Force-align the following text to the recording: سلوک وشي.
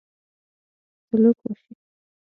سلوک 1.07 1.39
وشي. 1.47 1.73